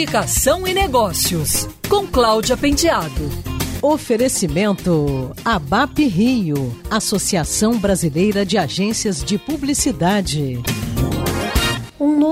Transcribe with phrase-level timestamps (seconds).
[0.00, 3.28] Comunicação e Negócios, com Cláudia Penteado.
[3.82, 10.58] Oferecimento ABAP Rio, Associação Brasileira de Agências de Publicidade.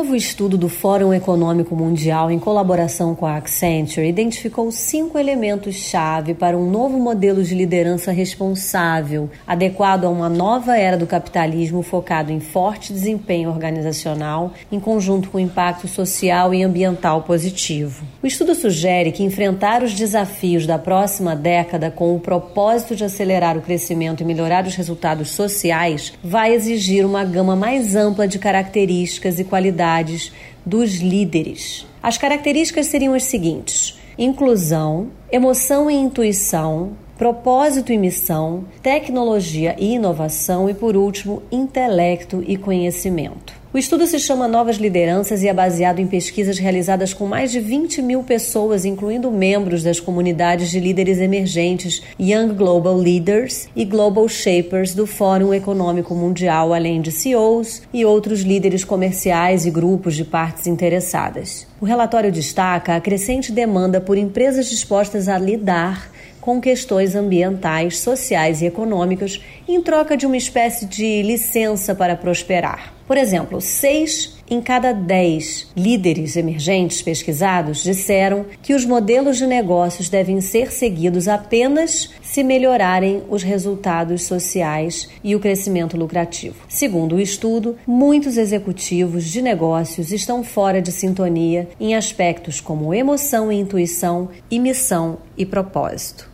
[0.09, 6.57] Novo estudo do Fórum Econômico Mundial, em colaboração com a Accenture, identificou cinco elementos-chave para
[6.57, 12.41] um novo modelo de liderança responsável, adequado a uma nova era do capitalismo focado em
[12.41, 18.03] forte desempenho organizacional, em conjunto com impacto social e ambiental positivo.
[18.23, 23.59] O estudo sugere que enfrentar os desafios da próxima década com o propósito de acelerar
[23.59, 29.39] o crescimento e melhorar os resultados sociais vai exigir uma gama mais ampla de características
[29.39, 30.33] e qualidades qualidades
[30.65, 31.87] dos líderes.
[32.03, 40.71] As características seriam as seguintes: inclusão, emoção e intuição, propósito e missão, tecnologia e inovação
[40.71, 43.59] e, por último, intelecto e conhecimento.
[43.71, 47.61] O estudo se chama Novas Lideranças e é baseado em pesquisas realizadas com mais de
[47.61, 54.27] 20 mil pessoas, incluindo membros das comunidades de líderes emergentes Young Global Leaders e Global
[54.27, 60.25] Shapers do Fórum Econômico Mundial, além de CEOs e outros líderes comerciais e grupos de
[60.25, 61.67] partes interessadas.
[61.81, 68.63] O relatório destaca a crescente demanda por empresas dispostas a lidar com questões ambientais, sociais
[68.63, 72.95] e econômicas em troca de uma espécie de licença para prosperar.
[73.07, 80.09] Por exemplo, seis em cada dez líderes emergentes pesquisados disseram que os modelos de negócios
[80.09, 86.57] devem ser seguidos apenas se melhorarem os resultados sociais e o crescimento lucrativo.
[86.69, 93.51] Segundo o estudo, muitos executivos de negócios estão fora de sintonia em aspectos como emoção
[93.51, 96.27] e intuição e missão e propósito.